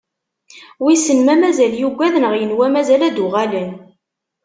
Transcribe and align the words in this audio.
Wisen 0.83 1.19
ma 1.25 1.35
mazal 1.41 1.73
yugad 1.81 2.15
neɣ 2.19 2.33
yenwa 2.39 2.67
mazal 2.73 3.01
ad 3.07 3.13
d-uɣalen. 3.15 3.71